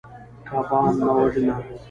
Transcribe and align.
کبان 0.47 0.89
مه 1.05 1.11
وژنه. 1.17 1.55